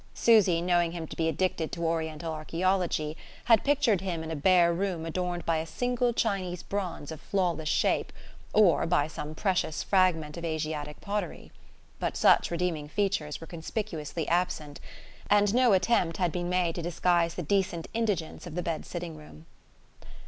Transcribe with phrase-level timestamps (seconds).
[0.15, 4.73] Susy, knowing him to be addicted to Oriental archaeology, had pictured him in a bare
[4.73, 8.11] room adorned by a single Chinese bronze of flawless shape,
[8.51, 11.51] or by some precious fragment of Asiatic pottery.
[11.99, 14.79] But such redeeming features were conspicuously absent,
[15.29, 19.15] and no attempt had been made to disguise the decent indigence of the bed sitting
[19.15, 19.45] room.